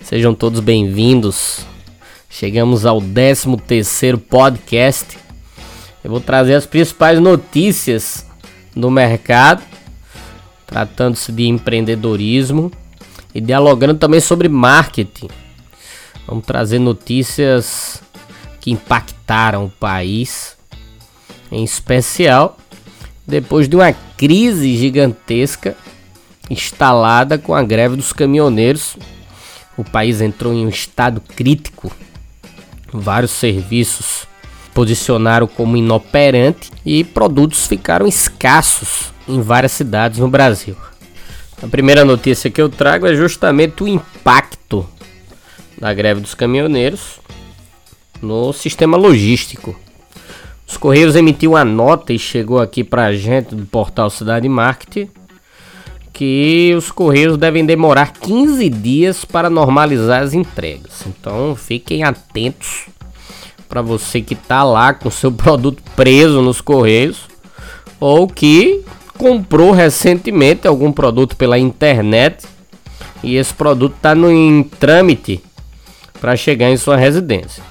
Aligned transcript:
Sejam 0.01 0.33
todos 0.33 0.61
bem-vindos. 0.61 1.65
Chegamos 2.29 2.85
ao 2.85 3.01
13 3.01 3.57
terceiro 3.67 4.17
podcast. 4.17 5.17
Eu 6.01 6.09
vou 6.09 6.21
trazer 6.21 6.53
as 6.53 6.65
principais 6.65 7.19
notícias 7.19 8.25
do 8.73 8.89
mercado, 8.89 9.61
tratando-se 10.65 11.33
de 11.33 11.49
empreendedorismo 11.49 12.71
e 13.33 13.41
dialogando 13.41 13.95
também 13.95 14.21
sobre 14.21 14.47
marketing. 14.47 15.27
Vamos 16.25 16.45
trazer 16.45 16.79
notícias 16.79 18.01
que 18.61 18.71
impactaram 18.71 19.65
o 19.65 19.69
país, 19.69 20.55
em 21.51 21.61
especial 21.61 22.57
depois 23.27 23.67
de 23.67 23.75
uma 23.75 23.93
crise 24.17 24.75
gigantesca 24.77 25.75
instalada 26.49 27.37
com 27.37 27.53
a 27.53 27.63
greve 27.63 27.95
dos 27.95 28.13
caminhoneiros. 28.13 28.97
O 29.77 29.83
país 29.83 30.21
entrou 30.21 30.53
em 30.53 30.65
um 30.65 30.69
estado 30.69 31.21
crítico. 31.21 31.91
Vários 32.91 33.31
serviços 33.31 34.27
posicionaram 34.73 35.47
como 35.47 35.77
inoperante 35.77 36.71
e 36.85 37.03
produtos 37.03 37.65
ficaram 37.65 38.07
escassos 38.07 39.13
em 39.27 39.41
várias 39.41 39.71
cidades 39.71 40.19
no 40.19 40.27
Brasil. 40.27 40.75
A 41.61 41.67
primeira 41.67 42.03
notícia 42.03 42.51
que 42.51 42.61
eu 42.61 42.69
trago 42.69 43.07
é 43.07 43.15
justamente 43.15 43.83
o 43.83 43.87
impacto 43.87 44.87
da 45.79 45.93
greve 45.93 46.21
dos 46.21 46.33
caminhoneiros 46.33 47.19
no 48.21 48.51
sistema 48.53 48.97
logístico. 48.97 49.75
Os 50.67 50.77
Correios 50.77 51.15
emitiu 51.15 51.51
uma 51.51 51.63
nota 51.63 52.11
e 52.13 52.19
chegou 52.19 52.59
aqui 52.59 52.83
para 52.83 53.05
a 53.05 53.13
gente 53.15 53.55
do 53.55 53.65
portal 53.65 54.09
Cidade 54.09 54.49
Marketing 54.49 55.09
que 56.15 56.73
os 56.77 56.91
Correios 56.91 57.37
devem 57.37 57.65
demorar 57.65 58.13
15 58.13 58.69
dias 58.69 59.25
para 59.25 59.49
normalizar 59.49 60.23
as 60.23 60.33
entregas. 60.33 61.05
Então 61.05 61.55
fiquem 61.57 62.03
atentos 62.03 62.85
para 63.67 63.81
você 63.81 64.21
que 64.21 64.33
está 64.33 64.63
lá 64.63 64.93
com 64.93 65.11
seu 65.11 65.29
produto 65.33 65.83
preso 65.93 66.41
nos 66.41 66.61
Correios 66.61 67.27
ou 67.99 68.27
que 68.27 68.81
comprou 69.17 69.71
recentemente 69.71 70.65
algum 70.67 70.91
produto 70.91 71.35
pela 71.35 71.59
internet 71.59 72.45
e 73.21 73.35
esse 73.35 73.53
produto 73.53 73.95
está 73.95 74.15
em 74.15 74.63
trâmite 74.63 75.43
para 76.21 76.37
chegar 76.37 76.69
em 76.69 76.77
sua 76.77 76.95
residência. 76.95 77.61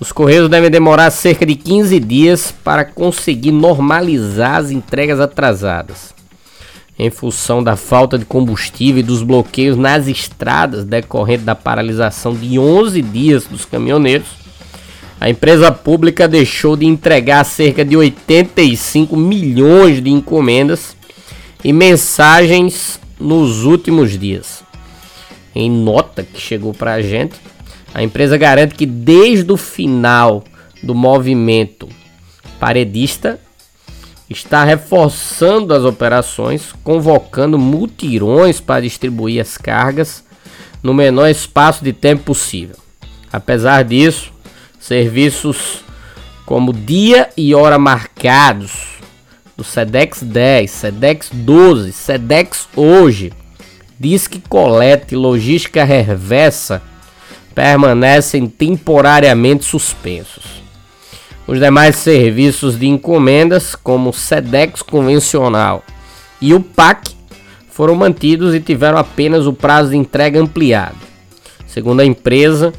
Os 0.00 0.12
Correios 0.12 0.48
devem 0.48 0.70
demorar 0.70 1.10
cerca 1.10 1.44
de 1.44 1.56
15 1.56 1.98
dias 1.98 2.54
para 2.62 2.84
conseguir 2.84 3.50
normalizar 3.50 4.56
as 4.56 4.70
entregas 4.70 5.18
atrasadas. 5.18 6.14
Em 6.96 7.10
função 7.10 7.62
da 7.62 7.74
falta 7.74 8.16
de 8.16 8.24
combustível 8.24 9.00
e 9.00 9.04
dos 9.04 9.24
bloqueios 9.24 9.76
nas 9.76 10.06
estradas 10.06 10.84
decorrente 10.84 11.42
da 11.42 11.54
paralisação 11.54 12.34
de 12.34 12.58
11 12.58 13.02
dias 13.02 13.44
dos 13.46 13.64
caminhoneiros, 13.64 14.28
a 15.20 15.28
empresa 15.28 15.72
pública 15.72 16.28
deixou 16.28 16.76
de 16.76 16.86
entregar 16.86 17.42
cerca 17.44 17.84
de 17.84 17.96
85 17.96 19.16
milhões 19.16 20.00
de 20.00 20.10
encomendas 20.10 20.96
e 21.64 21.72
mensagens 21.72 23.00
nos 23.18 23.64
últimos 23.64 24.16
dias. 24.16 24.62
Em 25.52 25.68
nota 25.68 26.22
que 26.22 26.40
chegou 26.40 26.72
para 26.72 26.94
a 26.94 27.02
gente, 27.02 27.34
a 27.94 28.02
empresa 28.02 28.36
garante 28.36 28.74
que 28.74 28.86
desde 28.86 29.50
o 29.50 29.56
final 29.56 30.44
do 30.82 30.94
movimento 30.94 31.88
paredista 32.60 33.40
está 34.28 34.62
reforçando 34.64 35.72
as 35.72 35.84
operações, 35.84 36.74
convocando 36.84 37.58
mutirões 37.58 38.60
para 38.60 38.82
distribuir 38.82 39.40
as 39.40 39.56
cargas 39.56 40.22
no 40.82 40.92
menor 40.92 41.28
espaço 41.28 41.82
de 41.82 41.92
tempo 41.92 42.24
possível. 42.24 42.76
Apesar 43.32 43.84
disso, 43.84 44.32
serviços 44.78 45.82
como 46.44 46.72
dia 46.72 47.30
e 47.36 47.54
hora 47.54 47.78
marcados 47.78 48.98
do 49.56 49.64
Sedex 49.64 50.22
10, 50.22 50.70
Sedex 50.70 51.30
12, 51.32 51.92
Sedex 51.92 52.68
hoje, 52.76 53.32
Disque 53.98 54.40
Colete 54.48 55.14
e 55.14 55.18
Logística 55.18 55.84
Reversa 55.84 56.80
permanecem 57.58 58.46
temporariamente 58.46 59.64
suspensos. 59.64 60.62
Os 61.44 61.58
demais 61.58 61.96
serviços 61.96 62.78
de 62.78 62.86
encomendas, 62.86 63.74
como 63.74 64.10
o 64.10 64.12
SEDEX 64.12 64.80
convencional 64.80 65.82
e 66.40 66.54
o 66.54 66.60
PAC, 66.60 67.16
foram 67.68 67.96
mantidos 67.96 68.54
e 68.54 68.60
tiveram 68.60 68.96
apenas 68.96 69.44
o 69.44 69.52
prazo 69.52 69.90
de 69.90 69.96
entrega 69.96 70.40
ampliado. 70.40 70.98
Segundo 71.66 71.98
a 71.98 72.04
empresa, 72.04 72.72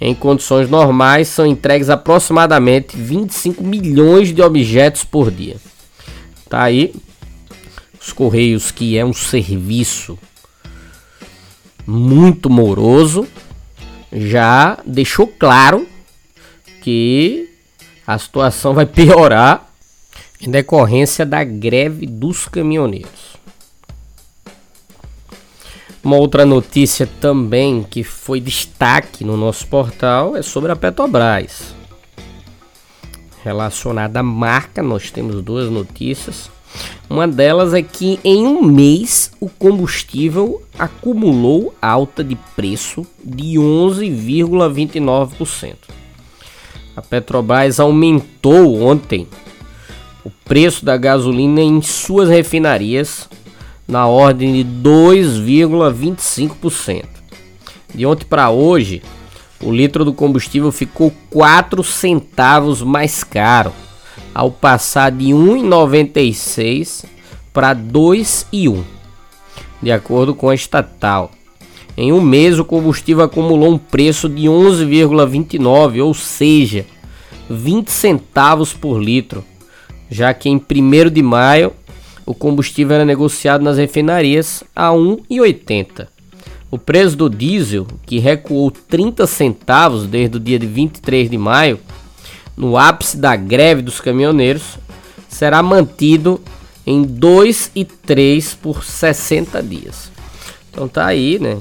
em 0.00 0.14
condições 0.14 0.70
normais 0.70 1.26
são 1.26 1.44
entregues 1.44 1.90
aproximadamente 1.90 2.96
25 2.96 3.64
milhões 3.64 4.32
de 4.32 4.40
objetos 4.40 5.02
por 5.02 5.32
dia. 5.32 5.56
Tá 6.48 6.62
aí 6.62 6.94
os 8.00 8.12
Correios, 8.12 8.70
que 8.70 8.96
é 8.96 9.04
um 9.04 9.12
serviço 9.12 10.16
muito 11.84 12.48
moroso, 12.48 13.26
já 14.16 14.78
deixou 14.86 15.26
claro 15.26 15.86
que 16.80 17.50
a 18.06 18.18
situação 18.18 18.72
vai 18.72 18.86
piorar 18.86 19.68
em 20.40 20.50
decorrência 20.50 21.26
da 21.26 21.44
greve 21.44 22.06
dos 22.06 22.48
caminhoneiros. 22.48 23.36
Uma 26.02 26.16
outra 26.16 26.46
notícia 26.46 27.06
também 27.20 27.82
que 27.82 28.04
foi 28.04 28.40
destaque 28.40 29.24
no 29.24 29.36
nosso 29.36 29.66
portal 29.66 30.36
é 30.36 30.42
sobre 30.42 30.72
a 30.72 30.76
Petrobras. 30.76 31.74
Relacionada 33.42 34.20
à 34.20 34.22
marca, 34.22 34.82
nós 34.82 35.10
temos 35.10 35.42
duas 35.42 35.68
notícias. 35.68 36.50
Uma 37.08 37.28
delas 37.28 37.72
é 37.72 37.82
que 37.82 38.18
em 38.24 38.44
um 38.46 38.60
mês 38.62 39.30
o 39.40 39.48
combustível 39.48 40.60
acumulou 40.78 41.74
alta 41.80 42.22
de 42.24 42.36
preço 42.56 43.06
de 43.24 43.54
11,29%. 43.54 45.76
A 46.96 47.02
Petrobras 47.02 47.78
aumentou 47.78 48.82
ontem 48.82 49.28
o 50.24 50.30
preço 50.44 50.84
da 50.84 50.96
gasolina 50.96 51.60
em 51.60 51.80
suas 51.80 52.28
refinarias 52.28 53.28
na 53.86 54.08
ordem 54.08 54.54
de 54.54 54.64
2,25%. 54.82 57.04
De 57.94 58.04
ontem 58.04 58.26
para 58.26 58.50
hoje, 58.50 59.00
o 59.62 59.70
litro 59.70 60.04
do 60.04 60.12
combustível 60.12 60.72
ficou 60.72 61.12
4 61.30 61.84
centavos 61.84 62.82
mais 62.82 63.22
caro 63.22 63.72
ao 64.36 64.50
passar 64.50 65.10
de 65.12 65.28
1,96 65.28 67.06
para 67.54 67.74
2,1, 67.74 68.82
de 69.82 69.90
acordo 69.90 70.34
com 70.34 70.50
a 70.50 70.54
estatal. 70.54 71.30
Em 71.96 72.12
um 72.12 72.20
mês, 72.20 72.58
o 72.58 72.64
combustível 72.66 73.24
acumulou 73.24 73.72
um 73.72 73.78
preço 73.78 74.28
de 74.28 74.42
11,29, 74.42 76.04
ou 76.04 76.12
seja, 76.12 76.84
20 77.48 77.90
centavos 77.90 78.74
por 78.74 79.02
litro, 79.02 79.42
já 80.10 80.34
que 80.34 80.50
em 80.50 80.56
1 80.56 81.10
de 81.10 81.22
maio 81.22 81.72
o 82.26 82.34
combustível 82.34 82.96
era 82.96 83.06
negociado 83.06 83.62
nas 83.62 83.78
refinarias 83.78 84.62
a 84.76 84.90
1,80. 84.90 86.08
O 86.70 86.76
preço 86.76 87.16
do 87.16 87.30
diesel, 87.30 87.86
que 88.04 88.18
recuou 88.18 88.70
30 88.70 89.26
centavos 89.26 90.06
desde 90.06 90.36
o 90.36 90.40
dia 90.40 90.58
de 90.58 90.66
23 90.66 91.30
de 91.30 91.38
maio, 91.38 91.80
no 92.56 92.76
ápice 92.76 93.16
da 93.16 93.36
greve 93.36 93.82
dos 93.82 94.00
caminhoneiros, 94.00 94.78
será 95.28 95.62
mantido 95.62 96.40
em 96.86 97.02
2 97.02 97.72
e 97.74 97.84
3 97.84 98.54
por 98.54 98.84
60 98.84 99.62
dias. 99.62 100.10
Então 100.70 100.88
tá 100.88 101.06
aí, 101.06 101.38
né? 101.38 101.58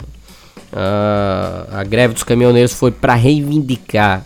A, 0.71 1.79
a 1.79 1.83
greve 1.83 2.13
dos 2.13 2.23
caminhoneiros 2.23 2.73
foi 2.73 2.91
para 2.91 3.15
reivindicar 3.15 4.25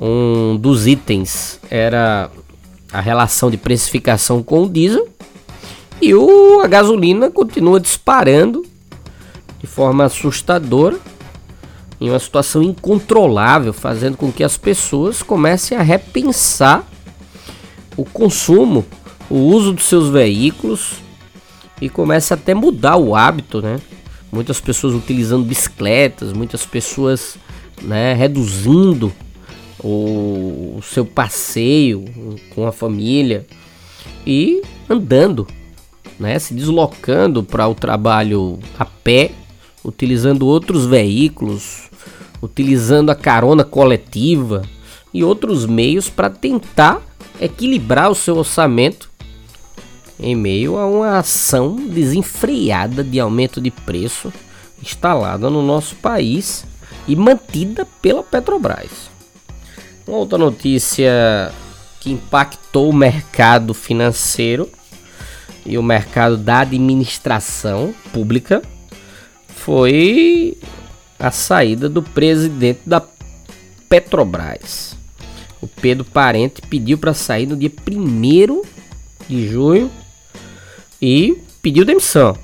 um 0.00 0.56
dos 0.56 0.86
itens 0.86 1.60
era 1.68 2.30
a 2.90 3.00
relação 3.00 3.50
de 3.50 3.58
precificação 3.58 4.42
com 4.42 4.64
o 4.64 4.68
diesel 4.68 5.06
E 6.00 6.14
o, 6.14 6.60
a 6.60 6.66
gasolina 6.66 7.30
continua 7.30 7.78
disparando 7.78 8.64
de 9.58 9.66
forma 9.66 10.04
assustadora, 10.04 10.98
em 12.00 12.08
uma 12.08 12.18
situação 12.18 12.62
incontrolável, 12.62 13.72
fazendo 13.72 14.16
com 14.16 14.32
que 14.32 14.42
as 14.42 14.56
pessoas 14.56 15.22
comecem 15.22 15.76
a 15.76 15.82
repensar 15.82 16.88
o 17.96 18.04
consumo, 18.04 18.86
o 19.28 19.36
uso 19.36 19.72
dos 19.72 19.84
seus 19.84 20.08
veículos 20.08 20.94
e 21.80 21.88
comece 21.88 22.32
até 22.32 22.54
mudar 22.54 22.96
o 22.96 23.14
hábito, 23.14 23.60
né? 23.60 23.78
Muitas 24.32 24.60
pessoas 24.60 24.94
utilizando 24.94 25.44
bicicletas, 25.44 26.32
muitas 26.32 26.64
pessoas 26.64 27.36
né, 27.82 28.14
reduzindo 28.14 29.12
o, 29.82 30.76
o 30.78 30.82
seu 30.82 31.04
passeio 31.04 32.04
com 32.54 32.66
a 32.66 32.72
família 32.72 33.46
e 34.26 34.62
andando, 34.88 35.46
né, 36.18 36.38
se 36.38 36.54
deslocando 36.54 37.42
para 37.42 37.66
o 37.66 37.74
trabalho 37.74 38.58
a 38.78 38.84
pé, 38.84 39.32
utilizando 39.82 40.46
outros 40.46 40.86
veículos, 40.86 41.89
utilizando 42.42 43.10
a 43.10 43.14
carona 43.14 43.64
coletiva 43.64 44.62
e 45.12 45.22
outros 45.24 45.66
meios 45.66 46.08
para 46.08 46.30
tentar 46.30 47.02
equilibrar 47.40 48.10
o 48.10 48.14
seu 48.14 48.36
orçamento 48.36 49.10
em 50.18 50.34
meio 50.36 50.76
a 50.76 50.86
uma 50.86 51.18
ação 51.18 51.76
desenfreada 51.76 53.02
de 53.02 53.18
aumento 53.18 53.60
de 53.60 53.70
preço 53.70 54.32
instalada 54.82 55.48
no 55.48 55.62
nosso 55.62 55.96
país 55.96 56.64
e 57.08 57.16
mantida 57.16 57.86
pela 58.00 58.22
Petrobras. 58.22 59.10
Uma 60.06 60.18
outra 60.18 60.38
notícia 60.38 61.52
que 62.00 62.10
impactou 62.12 62.90
o 62.90 62.94
mercado 62.94 63.72
financeiro 63.74 64.68
e 65.64 65.76
o 65.76 65.82
mercado 65.82 66.36
da 66.36 66.60
administração 66.60 67.94
pública 68.12 68.62
foi 69.48 70.56
a 71.20 71.30
saída 71.30 71.88
do 71.88 72.02
presidente 72.02 72.80
da 72.86 73.02
Petrobras. 73.88 74.96
O 75.60 75.66
Pedro 75.66 76.04
Parente 76.04 76.62
pediu 76.62 76.96
para 76.96 77.12
sair 77.12 77.46
no 77.46 77.56
dia 77.56 77.70
1 77.70 78.62
de 79.28 79.46
junho 79.46 79.90
e 81.00 81.36
pediu 81.60 81.84
demissão. 81.84 82.36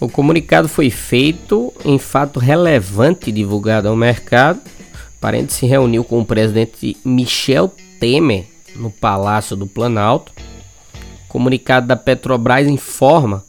O 0.00 0.08
comunicado 0.08 0.68
foi 0.68 0.88
feito 0.88 1.72
em 1.84 1.98
fato 1.98 2.40
relevante 2.40 3.30
divulgado 3.30 3.88
ao 3.88 3.96
mercado. 3.96 4.60
Parente 5.20 5.52
se 5.52 5.66
reuniu 5.66 6.04
com 6.04 6.20
o 6.20 6.24
presidente 6.24 6.96
Michel 7.04 7.74
Temer 8.00 8.46
no 8.74 8.90
Palácio 8.90 9.56
do 9.56 9.66
Planalto. 9.66 10.32
O 11.24 11.28
comunicado 11.28 11.86
da 11.86 11.96
Petrobras 11.96 12.66
informa 12.66 13.44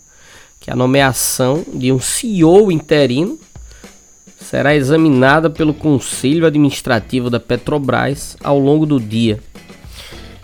que 0.60 0.70
a 0.70 0.76
nomeação 0.76 1.64
de 1.74 1.92
um 1.92 2.00
CEO 2.00 2.72
interino 2.72 3.40
será 4.40 4.76
examinada 4.76 5.50
pelo 5.50 5.74
Conselho 5.74 6.46
Administrativo 6.46 7.30
da 7.30 7.40
Petrobras 7.40 8.38
ao 8.44 8.58
longo 8.58 8.86
do 8.86 9.00
dia. 9.00 9.40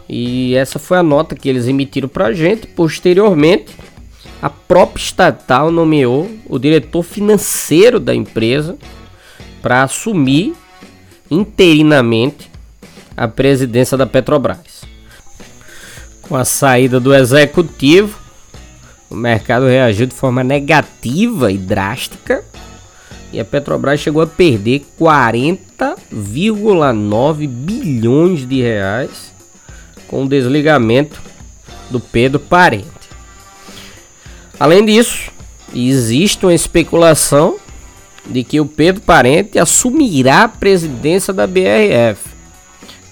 E 0.08 0.54
essa 0.56 0.78
foi 0.78 0.98
a 0.98 1.04
nota 1.04 1.36
que 1.36 1.50
eles 1.50 1.68
emitiram 1.68 2.08
para 2.08 2.28
a 2.28 2.34
gente. 2.34 2.68
Posteriormente, 2.68 3.74
a 4.42 4.50
própria 4.50 5.02
estatal 5.02 5.72
nomeou 5.72 6.30
o 6.48 6.60
diretor 6.60 7.02
financeiro 7.02 8.00
da 8.00 8.14
empresa 8.14 8.78
para 9.62 9.82
assumir 9.82 10.54
interinamente 11.32 12.52
a 13.18 13.28
presidência 13.28 13.98
da 13.98 14.06
Petrobras. 14.06 14.84
Com 16.22 16.36
a 16.36 16.46
saída 16.46 17.00
do 17.00 17.14
executivo, 17.14 18.20
o 19.10 19.16
mercado 19.16 19.66
reagiu 19.66 20.06
de 20.06 20.14
forma 20.14 20.44
negativa 20.44 21.52
e 21.52 21.58
drástica 21.58 22.44
e 23.36 23.40
a 23.40 23.46
Petrobras 23.46 24.00
chegou 24.00 24.22
a 24.22 24.28
perder 24.28 24.86
40,9 24.98 27.50
bilhões 27.50 28.48
de 28.48 28.62
reais 28.62 29.34
com 30.08 30.24
o 30.24 30.30
desligamento 30.30 31.22
do 31.90 32.00
Pedro 32.00 32.40
Parente. 32.40 32.86
Além 34.58 34.86
disso, 34.86 35.30
existe 35.76 36.46
uma 36.46 36.54
especulação 36.54 37.58
de 38.26 38.46
que 38.46 38.62
o 38.62 38.66
Pedro 38.66 39.02
Parente 39.02 39.60
assumirá 39.60 40.44
a 40.44 40.48
presidência 40.48 41.34
da 41.34 41.46
BRF. 41.46 42.30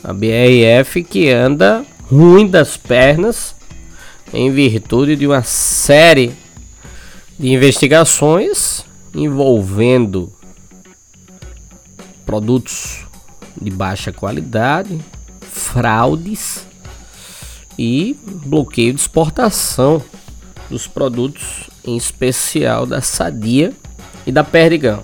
A 0.02 0.14
BRF 0.14 1.04
que 1.04 1.30
anda 1.30 1.86
ruim 2.10 2.48
das 2.48 2.78
pernas 2.78 3.54
em 4.34 4.50
virtude 4.50 5.18
de 5.18 5.28
uma 5.28 5.44
série 5.44 6.32
de 7.38 7.52
investigações 7.52 8.86
envolvendo 9.14 10.32
produtos 12.26 13.06
de 13.60 13.70
baixa 13.70 14.12
qualidade, 14.12 15.00
fraudes 15.42 16.66
e 17.78 18.18
bloqueio 18.46 18.94
de 18.94 19.00
exportação 19.00 20.02
dos 20.70 20.88
produtos, 20.88 21.70
em 21.86 21.96
especial 21.98 22.86
da 22.86 23.02
Sadia 23.02 23.74
e 24.26 24.32
da 24.32 24.44
Perdigão. 24.44 25.04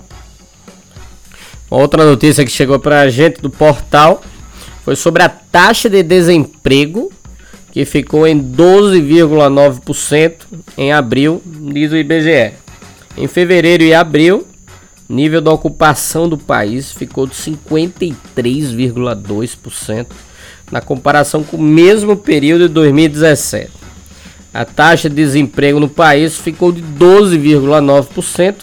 Outra 1.68 2.04
notícia 2.04 2.44
que 2.44 2.50
chegou 2.50 2.80
para 2.80 3.00
a 3.02 3.08
gente 3.08 3.40
do 3.40 3.48
portal 3.48 4.22
foi 4.84 4.96
sobre 4.96 5.22
a 5.22 5.28
taxa 5.28 5.88
de 5.88 6.02
desemprego 6.02 7.12
que 7.70 7.84
ficou 7.84 8.26
em 8.26 8.42
12,9% 8.42 10.34
em 10.76 10.92
abril, 10.92 11.40
diz 11.72 11.92
o 11.92 11.96
IBGE. 11.96 12.54
Em 13.16 13.26
fevereiro 13.26 13.82
e 13.82 13.92
abril, 13.92 14.46
nível 15.08 15.40
da 15.40 15.50
ocupação 15.50 16.28
do 16.28 16.38
país 16.38 16.92
ficou 16.92 17.26
de 17.26 17.34
53,2% 17.34 20.06
na 20.70 20.80
comparação 20.80 21.42
com 21.42 21.56
o 21.56 21.62
mesmo 21.62 22.16
período 22.16 22.68
de 22.68 22.74
2017. 22.74 23.72
A 24.54 24.64
taxa 24.64 25.08
de 25.08 25.16
desemprego 25.16 25.80
no 25.80 25.88
país 25.88 26.38
ficou 26.38 26.70
de 26.70 26.80
12,9% 26.82 28.54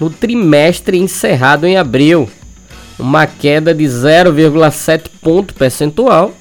no 0.00 0.10
trimestre 0.10 0.98
encerrado 0.98 1.64
em 1.66 1.76
abril, 1.76 2.28
uma 2.98 3.26
queda 3.26 3.74
de 3.74 3.84
0,7 3.84 5.08
ponto 5.20 5.52
percentual 5.54 6.34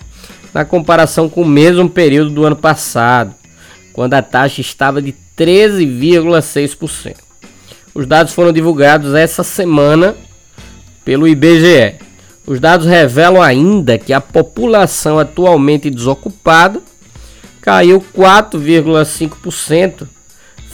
na 0.53 0.63
comparação 0.65 1.29
com 1.29 1.43
o 1.43 1.47
mesmo 1.47 1.89
período 1.89 2.31
do 2.31 2.45
ano 2.45 2.55
passado, 2.55 3.35
quando 3.93 4.15
a 4.15 4.21
taxa 4.21 4.61
estava 4.61 5.01
de 5.01 5.15
13,6%. 5.39 7.15
Os 7.95 8.05
dados 8.05 8.33
foram 8.33 8.51
divulgados 8.51 9.13
essa 9.13 9.41
semana 9.43 10.15
pelo 11.05 11.27
IBGE. 11.27 11.95
Os 12.45 12.59
dados 12.59 12.85
revelam 12.85 13.41
ainda 13.41 13.97
que 13.97 14.11
a 14.11 14.19
população 14.19 15.17
atualmente 15.17 15.89
desocupada 15.89 16.81
caiu 17.61 18.03
4,5% 18.15 20.07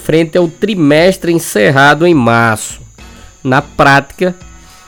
frente 0.04 0.38
ao 0.38 0.48
trimestre 0.48 1.32
encerrado 1.32 2.06
em 2.08 2.14
março. 2.14 2.82
Na 3.44 3.62
prática, 3.62 4.36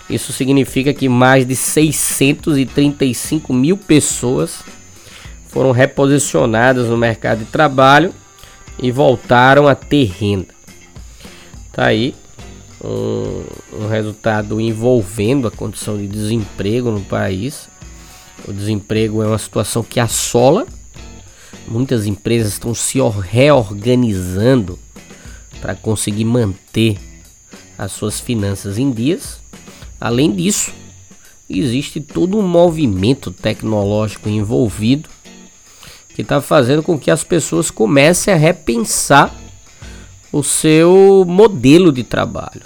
isso 0.09 0.33
significa 0.33 0.93
que 0.93 1.07
mais 1.09 1.45
de 1.45 1.55
635 1.55 3.53
mil 3.53 3.77
pessoas 3.77 4.63
foram 5.47 5.71
reposicionadas 5.71 6.87
no 6.87 6.97
mercado 6.97 7.39
de 7.39 7.45
trabalho 7.45 8.13
e 8.79 8.91
voltaram 8.91 9.67
a 9.67 9.75
ter 9.75 10.05
renda. 10.05 10.53
Tá 11.71 11.85
aí 11.85 12.15
um, 12.83 13.43
um 13.83 13.87
resultado 13.87 14.59
envolvendo 14.59 15.47
a 15.47 15.51
condição 15.51 15.97
de 15.97 16.07
desemprego 16.07 16.91
no 16.91 17.01
país. 17.01 17.69
O 18.47 18.53
desemprego 18.53 19.21
é 19.23 19.27
uma 19.27 19.37
situação 19.37 19.83
que 19.83 19.99
assola 19.99 20.65
Muitas 21.67 22.05
empresas 22.05 22.53
estão 22.53 22.73
se 22.73 22.97
reorganizando 23.29 24.79
para 25.59 25.75
conseguir 25.75 26.23
manter 26.23 26.97
as 27.77 27.91
suas 27.91 28.21
finanças 28.21 28.77
em 28.77 28.89
dias. 28.89 29.39
Além 29.99 30.33
disso, 30.33 30.71
existe 31.49 31.99
todo 31.99 32.37
um 32.37 32.47
movimento 32.47 33.31
tecnológico 33.31 34.29
envolvido 34.29 35.09
que 36.17 36.23
está 36.23 36.41
fazendo 36.41 36.81
com 36.81 36.97
que 36.97 37.11
as 37.11 37.23
pessoas 37.23 37.69
comecem 37.69 38.33
a 38.33 38.37
repensar 38.37 39.31
o 40.31 40.41
seu 40.41 41.23
modelo 41.27 41.91
de 41.91 42.03
trabalho. 42.03 42.63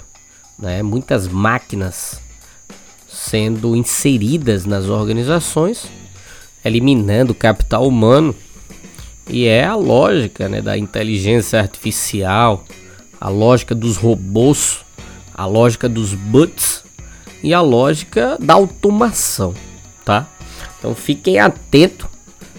Né? 0.58 0.82
Muitas 0.82 1.28
máquinas 1.28 2.18
sendo 3.06 3.76
inseridas 3.76 4.64
nas 4.64 4.86
organizações, 4.86 5.84
eliminando 6.64 7.32
o 7.32 7.34
capital 7.34 7.86
humano 7.86 8.34
e 9.28 9.44
é 9.44 9.66
a 9.66 9.74
lógica 9.74 10.48
né, 10.48 10.62
da 10.62 10.78
inteligência 10.78 11.60
artificial, 11.60 12.64
a 13.20 13.28
lógica 13.28 13.74
dos 13.74 13.98
robôs, 13.98 14.78
a 15.34 15.44
lógica 15.44 15.90
dos 15.90 16.14
bots 16.14 16.82
e 17.42 17.52
a 17.52 17.60
lógica 17.60 18.38
da 18.40 18.54
automação, 18.54 19.52
tá? 20.06 20.26
Então 20.78 20.94
fiquem 20.94 21.38
atentos, 21.38 22.11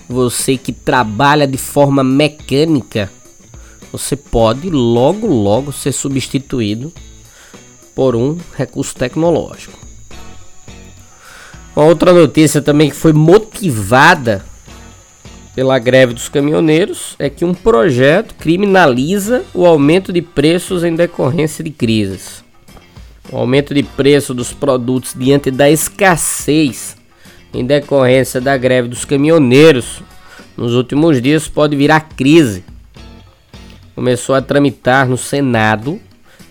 você 0.08 0.58
que 0.58 0.72
trabalha 0.72 1.48
de 1.48 1.58
forma 1.58 2.04
mecânica, 2.04 3.12
você 3.92 4.16
pode 4.16 4.70
logo 4.70 5.28
logo 5.28 5.72
ser 5.72 5.92
substituído 5.92 6.92
por 7.96 8.16
um 8.16 8.38
recurso 8.58 8.96
tecnológico. 8.96 9.78
Uma 11.76 11.86
outra 11.86 12.14
notícia 12.14 12.62
também 12.62 12.90
que 12.90 12.96
foi 12.96 13.14
motivada 13.14 14.46
pela 15.56 15.78
greve 15.78 16.14
dos 16.14 16.30
caminhoneiros 16.30 17.16
é 17.20 17.30
que 17.30 17.46
um 17.46 17.54
projeto 17.54 18.36
criminaliza 18.36 19.44
o 19.54 19.66
aumento 19.66 20.12
de 20.12 20.22
preços 20.22 20.84
em 20.84 20.96
decorrência 20.96 21.64
de 21.64 21.70
crises. 21.70 22.44
O 23.32 23.38
aumento 23.38 23.74
de 23.74 23.84
preço 23.84 24.34
dos 24.34 24.52
produtos 24.52 25.14
diante 25.18 25.50
da 25.50 25.70
escassez 25.70 26.98
em 27.54 27.66
decorrência 27.66 28.42
da 28.42 28.58
greve 28.58 28.88
dos 28.88 29.06
caminhoneiros 29.06 30.02
nos 30.58 30.74
últimos 30.74 31.22
dias 31.22 31.48
pode 31.48 31.76
virar 31.76 32.02
crise. 32.16 32.64
Começou 33.96 34.34
a 34.34 34.42
tramitar 34.42 35.08
no 35.08 35.18
Senado 35.18 36.00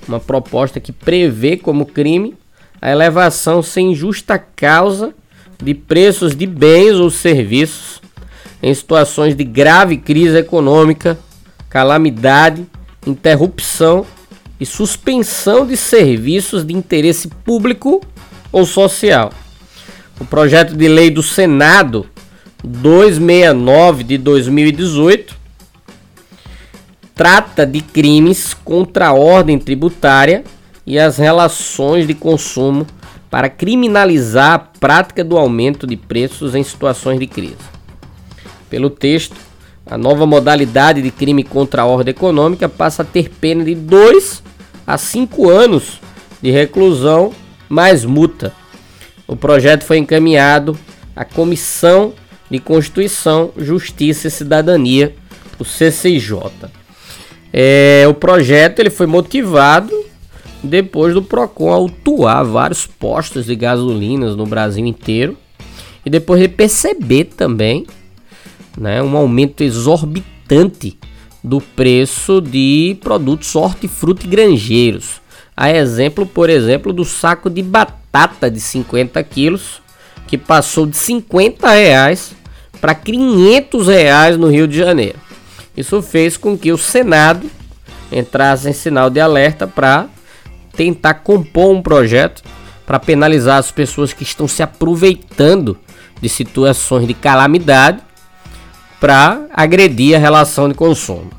uma 0.07 0.21
proposta 0.21 0.79
que 0.81 0.93
prevê 0.93 1.57
como 1.57 1.87
crime 1.87 2.37
a 2.81 2.91
elevação 2.91 3.63
sem 3.63 3.95
justa 3.95 4.39
causa 4.39 5.15
de 5.63 5.75
preços 5.75 6.35
de 6.35 6.47
bens 6.47 6.95
ou 6.95 7.11
serviços 7.11 8.01
em 8.63 8.73
situações 8.73 9.35
de 9.35 9.45
grave 9.45 9.97
crise 9.97 10.39
econômica, 10.39 11.19
calamidade, 11.69 12.67
interrupção 13.07 14.07
e 14.59 14.67
suspensão 14.67 15.67
de 15.67 15.77
serviços 15.77 16.65
de 16.65 16.73
interesse 16.73 17.29
público 17.29 18.01
ou 18.53 18.65
social. 18.65 19.33
O 20.23 20.25
projeto 20.25 20.77
de 20.77 20.87
lei 20.87 21.11
do 21.11 21.21
Senado 21.21 22.07
269 22.63 24.05
de 24.05 24.17
2018 24.17 25.35
trata 27.13 27.67
de 27.67 27.81
crimes 27.81 28.55
contra 28.55 29.09
a 29.09 29.13
ordem 29.13 29.59
tributária 29.59 30.45
e 30.87 30.97
as 30.97 31.17
relações 31.17 32.07
de 32.07 32.15
consumo 32.15 32.87
para 33.29 33.51
criminalizar 33.51 34.53
a 34.53 34.59
prática 34.61 35.25
do 35.25 35.37
aumento 35.37 35.89
de 35.89 35.97
preços 35.97 36.55
em 36.55 36.63
situações 36.63 37.19
de 37.19 37.27
crise. 37.27 37.57
Pelo 38.71 38.91
texto, 38.91 39.35
a 39.85 39.99
nova 39.99 40.25
modalidade 40.25 41.03
de 41.03 41.11
crime 41.11 41.43
contra 41.43 41.83
a 41.83 41.87
ordem 41.87 42.13
econômica 42.13 42.69
passa 42.69 43.03
a 43.03 43.05
ter 43.05 43.29
pena 43.29 43.65
de 43.65 43.75
2 43.75 44.41
a 44.87 44.97
5 44.97 45.51
anos 45.51 46.01
de 46.41 46.53
reclusão 46.53 47.33
mais 47.69 48.05
multa. 48.05 48.62
O 49.27 49.37
projeto 49.37 49.85
foi 49.85 49.99
encaminhado 49.99 50.77
à 51.15 51.25
Comissão 51.25 52.13
de 52.51 52.59
Constituição, 52.59 53.51
Justiça 53.57 54.29
e 54.29 54.31
Cidadania, 54.31 55.15
o 55.59 55.65
CCJ. 55.65 56.71
É, 57.53 58.05
o 58.09 58.15
projeto 58.15 58.81
ele 58.81 58.91
foi 58.91 59.07
motivado 59.07 59.93
depois 60.63 61.15
do 61.15 61.23
Procon 61.23 61.71
autuar 61.73 62.45
vários 62.45 62.87
postos 62.87 63.47
de 63.47 63.57
gasolinas 63.57 64.37
no 64.37 64.47
Brasil 64.47 64.87
inteiro 64.87 65.37
e 66.05 66.11
depois 66.11 66.41
de 66.41 66.49
perceber 66.49 67.25
também 67.25 67.87
né, 68.77 69.03
um 69.03 69.17
aumento 69.17 69.63
exorbitante 69.63 70.99
do 71.43 71.61
preço 71.61 72.41
de 72.41 72.97
produtos 73.03 73.55
hortifruti 73.57 74.27
granjeiros. 74.27 75.21
A 75.57 75.71
exemplo, 75.71 76.25
por 76.25 76.49
exemplo, 76.49 76.93
do 76.93 77.05
saco 77.05 77.51
de 77.51 77.63
batata 77.63 78.02
de 78.51 78.61
50 78.61 79.23
quilos, 79.25 79.83
que 80.27 80.37
passou 80.37 80.87
de 80.87 80.97
50 80.97 81.69
reais 81.71 82.35
para 82.81 82.95
500 82.95 83.89
reais 83.89 84.37
no 84.37 84.49
Rio 84.49 84.69
de 84.69 84.77
Janeiro. 84.77 85.19
Isso 85.77 86.03
fez 86.03 86.37
com 86.37 86.57
que 86.57 86.73
o 86.73 86.79
Senado 86.79 87.51
entrasse 88.11 88.69
em 88.69 88.73
sinal 88.73 89.09
de 89.09 89.21
alerta 89.21 89.67
para 89.67 90.07
tentar 90.77 91.15
compor 91.15 91.75
um 91.75 91.83
projeto 91.83 92.43
para 92.87 92.99
penalizar 92.99 93.59
as 93.59 93.71
pessoas 93.71 94.13
que 94.13 94.23
estão 94.23 94.47
se 94.47 94.63
aproveitando 94.63 95.79
de 96.21 96.29
situações 96.29 97.07
de 97.07 97.15
calamidade 97.15 98.01
para 99.01 99.47
agredir 99.53 100.15
a 100.15 100.19
relação 100.19 100.69
de 100.69 100.75
consumo. 100.75 101.31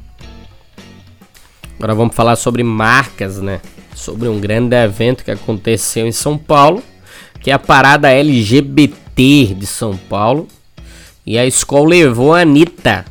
Agora 1.77 1.94
vamos 1.94 2.15
falar 2.15 2.36
sobre 2.36 2.63
marcas, 2.63 3.39
né? 3.39 3.62
Sobre 3.96 4.28
um 4.28 4.40
grande 4.40 4.76
evento 4.76 5.24
que 5.24 5.32
aconteceu 5.32 6.08
em 6.08 6.12
São 6.12 6.38
Paulo, 6.38 6.84
que 7.40 7.52
é 7.52 7.54
a 7.54 7.60
parada 7.60 8.10
LGBT 8.10 9.54
de 9.54 9.66
São 9.66 9.96
Paulo. 9.96 10.48
E 11.26 11.38
a 11.38 11.46
escola 11.46 11.90
levou 11.90 12.34
a 12.34 12.42
Anitta. 12.42 13.06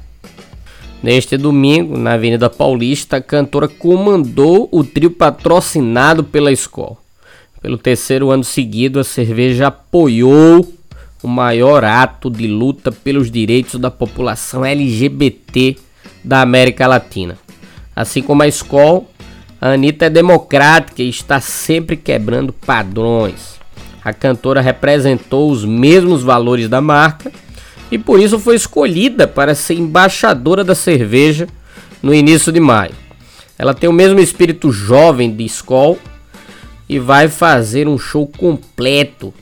Neste 1.02 1.36
domingo, 1.36 1.96
na 1.96 2.12
Avenida 2.12 2.48
Paulista, 2.48 3.16
a 3.16 3.20
cantora 3.20 3.66
comandou 3.66 4.68
o 4.70 4.84
trio 4.84 5.10
patrocinado 5.10 6.22
pela 6.22 6.52
escola. 6.52 6.96
Pelo 7.60 7.78
terceiro 7.78 8.30
ano 8.30 8.44
seguido, 8.44 9.00
a 9.00 9.04
cerveja 9.04 9.68
apoiou 9.68 10.72
o 11.22 11.28
maior 11.28 11.84
ato 11.84 12.28
de 12.28 12.46
luta 12.48 12.90
pelos 12.90 13.30
direitos 13.30 13.78
da 13.78 13.90
população 13.90 14.64
LGBT 14.64 15.76
da 16.24 16.40
América 16.40 16.86
Latina. 16.86 17.38
Assim 17.94 18.22
como 18.22 18.42
a 18.42 18.48
escola, 18.48 19.02
a 19.62 19.74
Anitta 19.74 20.06
é 20.06 20.10
democrática 20.10 21.04
e 21.04 21.08
está 21.08 21.40
sempre 21.40 21.96
quebrando 21.96 22.52
padrões. 22.52 23.60
A 24.04 24.12
cantora 24.12 24.60
representou 24.60 25.52
os 25.52 25.64
mesmos 25.64 26.24
valores 26.24 26.68
da 26.68 26.80
marca 26.80 27.30
e 27.88 27.96
por 27.96 28.18
isso 28.18 28.40
foi 28.40 28.56
escolhida 28.56 29.28
para 29.28 29.54
ser 29.54 29.74
embaixadora 29.74 30.64
da 30.64 30.74
cerveja 30.74 31.46
no 32.02 32.12
início 32.12 32.50
de 32.50 32.58
maio. 32.58 32.90
Ela 33.56 33.72
tem 33.72 33.88
o 33.88 33.92
mesmo 33.92 34.18
espírito 34.18 34.72
jovem 34.72 35.30
de 35.32 35.44
Skol 35.44 35.96
e 36.88 36.98
vai 36.98 37.28
fazer 37.28 37.86
um 37.86 37.96
show 37.96 38.26
completo 38.26 39.32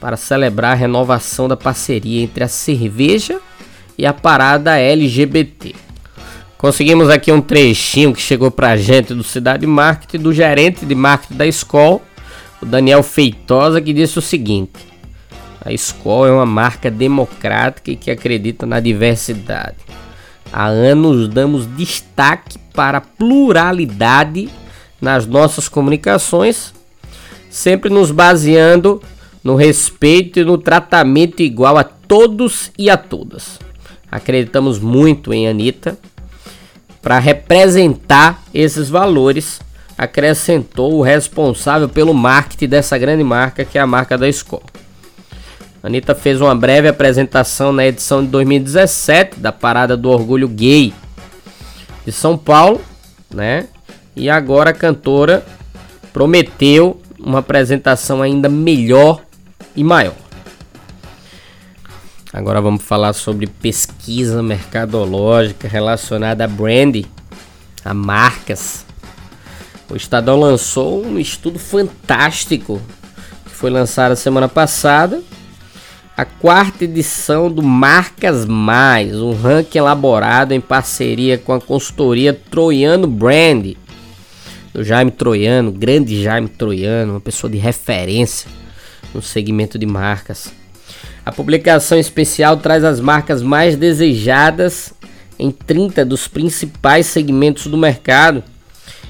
para 0.00 0.16
celebrar 0.16 0.70
a 0.70 0.76
renovação 0.76 1.48
da 1.48 1.56
parceria 1.56 2.22
entre 2.22 2.44
a 2.44 2.48
cerveja 2.48 3.40
e 3.98 4.06
a 4.06 4.12
parada 4.12 4.78
LGBT. 4.78 5.74
Conseguimos 6.64 7.10
aqui 7.10 7.30
um 7.30 7.42
trechinho 7.42 8.14
que 8.14 8.22
chegou 8.22 8.50
para 8.50 8.70
a 8.70 8.76
gente 8.78 9.12
do 9.12 9.22
Cidade 9.22 9.66
Marketing, 9.66 10.16
do 10.16 10.32
gerente 10.32 10.86
de 10.86 10.94
marketing 10.94 11.34
da 11.34 11.46
escola, 11.46 12.00
o 12.58 12.64
Daniel 12.64 13.02
Feitosa, 13.02 13.82
que 13.82 13.92
disse 13.92 14.18
o 14.18 14.22
seguinte: 14.22 14.78
A 15.62 15.74
escola 15.74 16.28
é 16.28 16.32
uma 16.32 16.46
marca 16.46 16.90
democrática 16.90 17.90
e 17.90 17.96
que 17.96 18.10
acredita 18.10 18.64
na 18.64 18.80
diversidade. 18.80 19.76
Há 20.50 20.64
anos 20.64 21.28
damos 21.28 21.66
destaque 21.66 22.58
para 22.72 22.96
a 22.96 23.02
pluralidade 23.02 24.48
nas 25.02 25.26
nossas 25.26 25.68
comunicações, 25.68 26.72
sempre 27.50 27.90
nos 27.90 28.10
baseando 28.10 29.02
no 29.44 29.54
respeito 29.54 30.40
e 30.40 30.44
no 30.46 30.56
tratamento 30.56 31.42
igual 31.42 31.76
a 31.76 31.84
todos 31.84 32.72
e 32.78 32.88
a 32.88 32.96
todas. 32.96 33.58
Acreditamos 34.10 34.78
muito 34.78 35.30
em 35.30 35.46
Anitta 35.46 35.98
para 37.04 37.18
representar 37.18 38.42
esses 38.54 38.88
valores, 38.88 39.60
acrescentou 39.96 40.94
o 40.94 41.02
responsável 41.02 41.86
pelo 41.86 42.14
marketing 42.14 42.66
dessa 42.66 42.96
grande 42.96 43.22
marca, 43.22 43.62
que 43.62 43.76
é 43.76 43.80
a 43.82 43.86
marca 43.86 44.16
da 44.16 44.26
escola. 44.26 44.62
Anitta 45.82 46.14
fez 46.14 46.40
uma 46.40 46.54
breve 46.54 46.88
apresentação 46.88 47.74
na 47.74 47.84
edição 47.84 48.24
de 48.24 48.30
2017 48.30 49.38
da 49.38 49.52
Parada 49.52 49.98
do 49.98 50.08
Orgulho 50.08 50.48
Gay 50.48 50.94
de 52.06 52.10
São 52.10 52.38
Paulo, 52.38 52.80
né? 53.30 53.66
E 54.16 54.30
agora 54.30 54.70
a 54.70 54.74
cantora 54.74 55.44
prometeu 56.10 56.98
uma 57.18 57.40
apresentação 57.40 58.22
ainda 58.22 58.48
melhor 58.48 59.20
e 59.76 59.84
maior. 59.84 60.23
Agora 62.34 62.60
vamos 62.60 62.82
falar 62.82 63.12
sobre 63.12 63.46
pesquisa 63.46 64.42
mercadológica 64.42 65.68
relacionada 65.68 66.42
a 66.42 66.48
brand, 66.48 67.04
a 67.84 67.94
marcas. 67.94 68.84
O 69.88 69.94
Estadão 69.94 70.40
lançou 70.40 71.06
um 71.06 71.16
estudo 71.16 71.60
fantástico 71.60 72.82
que 73.44 73.52
foi 73.52 73.70
lançado 73.70 74.16
semana 74.16 74.48
passada. 74.48 75.22
A 76.16 76.24
quarta 76.24 76.82
edição 76.82 77.48
do 77.48 77.62
Marcas 77.62 78.44
Mais, 78.46 79.14
um 79.14 79.32
ranking 79.32 79.78
elaborado 79.78 80.50
em 80.50 80.60
parceria 80.60 81.38
com 81.38 81.52
a 81.52 81.60
consultoria 81.60 82.34
Troiano 82.34 83.06
Brand, 83.06 83.76
do 84.72 84.82
Jaime 84.82 85.12
Troiano, 85.12 85.70
grande 85.70 86.20
Jaime 86.20 86.48
Troiano, 86.48 87.12
uma 87.12 87.20
pessoa 87.20 87.48
de 87.48 87.58
referência 87.58 88.50
no 89.14 89.22
segmento 89.22 89.78
de 89.78 89.86
marcas. 89.86 90.63
A 91.24 91.32
publicação 91.32 91.98
especial 91.98 92.58
traz 92.58 92.84
as 92.84 93.00
marcas 93.00 93.42
mais 93.42 93.76
desejadas 93.76 94.92
em 95.38 95.50
30 95.50 96.04
dos 96.04 96.28
principais 96.28 97.06
segmentos 97.06 97.66
do 97.66 97.78
mercado 97.78 98.44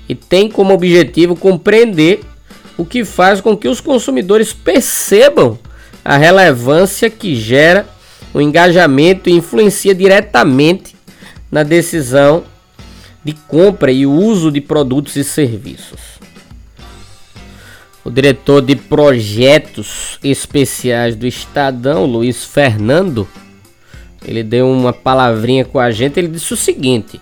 e 0.09 0.15
tem 0.15 0.49
como 0.49 0.73
objetivo 0.73 1.35
compreender 1.35 2.21
o 2.77 2.85
que 2.85 3.05
faz 3.05 3.41
com 3.41 3.57
que 3.57 3.69
os 3.69 3.81
consumidores 3.81 4.53
percebam 4.53 5.59
a 6.05 6.17
relevância 6.17 7.11
que 7.11 7.35
gera 7.35 7.87
o 8.33 8.41
engajamento 8.41 9.29
e 9.29 9.33
influencia 9.33 9.95
diretamente 9.95 10.97
na 11.51 11.63
decisão 11.63 12.45
de 13.25 13.33
compra 13.33 13.91
e 13.91 14.07
uso 14.07 14.51
de 14.51 14.61
produtos 14.61 15.17
e 15.17 15.25
serviços. 15.25 16.01
O 18.05 18.11
diretor 18.11 18.61
de 18.61 18.77
projetos 18.77 20.19
especiais 20.23 21.17
do 21.17 21.27
Estadão, 21.27 22.05
Luiz 22.05 22.45
Fernando, 22.45 23.27
ele 24.23 24.43
deu 24.43 24.71
uma 24.71 24.93
palavrinha 24.93 25.65
com 25.65 25.79
a 25.79 25.91
gente. 25.91 26.19
Ele 26.19 26.29
disse 26.29 26.53
o 26.53 26.57
seguinte: 26.57 27.19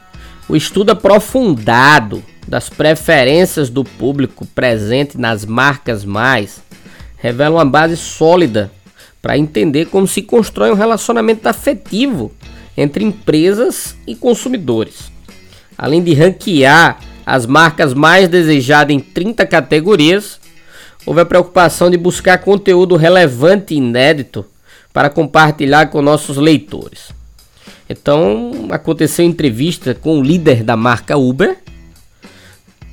o 0.48 0.56
estudo 0.56 0.90
aprofundado 0.90 2.22
das 2.48 2.68
preferências 2.68 3.70
do 3.70 3.84
público 3.84 4.44
presente 4.44 5.16
nas 5.16 5.44
marcas 5.44 6.04
mais 6.04 6.60
revela 7.16 7.58
uma 7.58 7.64
base 7.64 7.96
sólida 7.96 8.72
para 9.20 9.38
entender 9.38 9.86
como 9.86 10.08
se 10.08 10.20
constrói 10.20 10.72
um 10.72 10.76
relacionamento 10.76 11.48
afetivo 11.48 12.32
entre 12.76 13.04
empresas 13.04 13.96
e 14.04 14.16
consumidores. 14.16 15.12
Além 15.78 16.02
de 16.02 16.12
ranquear 16.12 16.98
as 17.24 17.46
marcas 17.46 17.94
mais 17.94 18.28
desejadas 18.28 18.94
em 18.94 18.98
30 18.98 19.46
categorias, 19.46 20.41
houve 21.06 21.20
a 21.20 21.26
preocupação 21.26 21.90
de 21.90 21.96
buscar 21.96 22.38
conteúdo 22.38 22.96
relevante 22.96 23.74
e 23.74 23.78
inédito 23.78 24.44
para 24.92 25.10
compartilhar 25.10 25.86
com 25.86 26.02
nossos 26.02 26.36
leitores. 26.36 27.10
Então, 27.88 28.68
aconteceu 28.70 29.24
entrevista 29.24 29.94
com 29.94 30.18
o 30.18 30.22
líder 30.22 30.62
da 30.62 30.76
marca 30.76 31.16
Uber, 31.16 31.58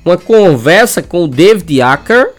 uma 0.04 0.16
conversa 0.16 1.02
com 1.02 1.24
o 1.24 1.28
David 1.28 1.80
Acker, 1.80 2.32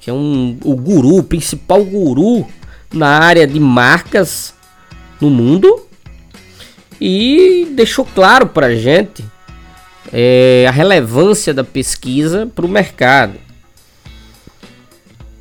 que 0.00 0.10
é 0.10 0.12
um, 0.12 0.56
o 0.64 0.74
guru, 0.74 1.18
o 1.18 1.22
principal 1.22 1.84
guru 1.84 2.46
na 2.92 3.08
área 3.08 3.46
de 3.46 3.60
marcas 3.60 4.54
no 5.20 5.30
mundo, 5.30 5.86
e 7.00 7.68
deixou 7.74 8.04
claro 8.04 8.46
para 8.46 8.68
a 8.68 8.74
gente 8.76 9.24
é, 10.12 10.66
a 10.68 10.70
relevância 10.70 11.52
da 11.52 11.64
pesquisa 11.64 12.48
para 12.54 12.64
o 12.64 12.68
mercado. 12.68 13.34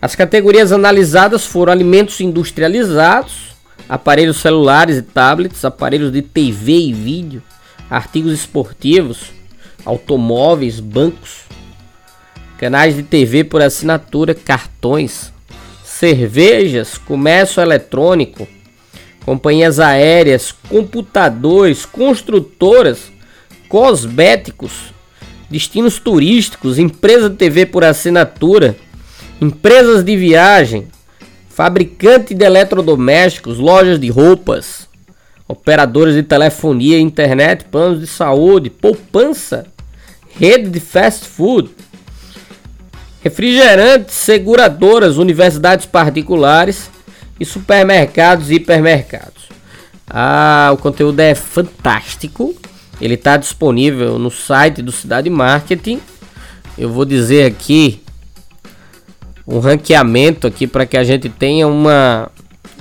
As 0.02 0.16
categorias 0.16 0.72
analisadas 0.72 1.46
foram 1.46 1.72
alimentos 1.72 2.20
industrializados, 2.22 3.52
aparelhos 3.88 4.38
celulares 4.38 4.98
e 4.98 5.04
tablets, 5.04 5.64
aparelhos 5.64 6.12
de 6.12 6.24
TV 6.24 6.88
e 6.88 6.92
vídeo, 6.92 7.44
artigos 7.88 8.34
esportivos, 8.34 9.26
automóveis, 9.86 10.80
bancos, 10.80 11.42
canais 12.58 12.96
de 12.96 13.04
TV 13.04 13.44
por 13.44 13.62
assinatura, 13.62 14.34
cartões, 14.34 15.32
cervejas, 15.84 16.98
comércio 16.98 17.62
eletrônico, 17.62 18.48
companhias 19.24 19.80
aéreas, 19.80 20.52
computadores, 20.68 21.86
construtoras, 21.86 23.12
cosméticos, 23.70 24.72
destinos 25.48 26.00
turísticos, 26.00 26.80
empresa 26.80 27.30
de 27.30 27.36
TV 27.36 27.68
por 27.68 27.84
assinatura, 27.84 28.76
empresas 29.42 30.04
de 30.04 30.16
viagem, 30.16 30.88
fabricante 31.50 32.36
de 32.36 32.46
eletrodomésticos, 32.46 33.58
lojas 33.58 34.00
de 34.00 34.08
roupas, 34.08 34.88
operadores 35.48 36.14
de 36.14 36.22
telefonia, 36.22 37.00
internet, 37.00 37.66
planos 37.66 38.00
de 38.00 38.06
saúde, 38.06 38.70
poupança, 38.70 39.66
rede 40.38 40.70
de 40.70 40.80
fast 40.80 41.26
food, 41.26 41.72
refrigerantes, 43.24 44.14
seguradoras, 44.14 45.18
universidades 45.18 45.88
particulares 45.88 46.92
e 47.40 47.46
supermercados 47.46 48.52
e 48.52 48.56
hipermercados. 48.56 49.50
Ah, 50.08 50.70
o 50.74 50.78
conteúdo 50.78 51.20
é 51.20 51.34
fantástico. 51.34 52.54
Ele 53.00 53.16
está 53.16 53.38
disponível 53.38 54.20
no 54.20 54.30
site 54.30 54.82
do 54.84 54.92
Cidade 54.92 55.30
Marketing. 55.30 56.00
Eu 56.78 56.90
vou 56.90 57.06
dizer 57.06 57.46
aqui 57.46 58.01
um 59.46 59.60
ranqueamento 59.60 60.48
aqui 60.48 60.68
para 60.68 60.86
que 60.86 60.98
a 60.98 61.04
gente 61.04 61.30
tenha 61.30 61.68
uma 61.68 62.30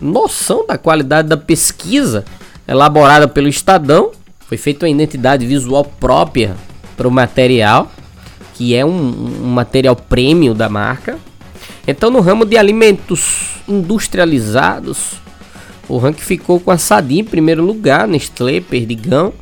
noção 0.00 0.66
da 0.66 0.78
qualidade 0.78 1.28
da 1.28 1.36
pesquisa 1.36 2.24
elaborada 2.66 3.26
pelo 3.26 3.48
Estadão. 3.48 4.12
Foi 4.46 4.56
feita 4.56 4.86
uma 4.86 4.90
identidade 4.90 5.46
visual 5.46 5.84
própria 5.84 6.56
para 6.96 7.08
o 7.08 7.10
material, 7.10 7.90
que 8.54 8.74
é 8.74 8.84
um, 8.84 8.90
um 9.42 9.46
material 9.46 9.96
prêmio 9.96 10.54
da 10.54 10.68
marca. 10.68 11.18
Então, 11.86 12.10
no 12.10 12.20
ramo 12.20 12.44
de 12.44 12.56
alimentos 12.56 13.60
industrializados, 13.66 15.14
o 15.88 15.98
ranking 15.98 16.20
ficou 16.20 16.60
com 16.60 16.70
a 16.70 16.78
Sadia 16.78 17.20
em 17.20 17.24
primeiro 17.24 17.64
lugar, 17.64 18.06
Nestlé, 18.06 18.60
Perdigão. 18.60 19.32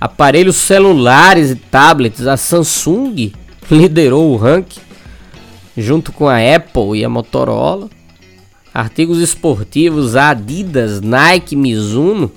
Aparelhos 0.00 0.56
celulares 0.56 1.50
e 1.50 1.56
tablets, 1.56 2.26
a 2.26 2.36
Samsung 2.36 3.32
liderou 3.70 4.32
o 4.32 4.36
ranking 4.36 4.80
junto 5.76 6.12
com 6.12 6.28
a 6.28 6.36
Apple 6.36 6.98
e 6.98 7.04
a 7.04 7.08
Motorola. 7.08 7.88
Artigos 8.72 9.18
esportivos, 9.18 10.16
Adidas, 10.16 11.00
Nike, 11.00 11.56
Mizuno. 11.56 12.30